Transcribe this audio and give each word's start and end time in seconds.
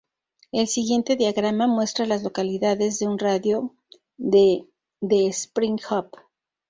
El 0.51 0.67
siguiente 0.67 1.15
diagrama 1.15 1.67
muestra 1.67 2.05
a 2.05 2.07
las 2.07 2.23
localidades 2.23 3.03
en 3.03 3.09
un 3.09 3.19
radio 3.19 3.71
de 4.17 4.65
de 4.99 5.27
Spring 5.27 5.77
Hope. 5.91 6.17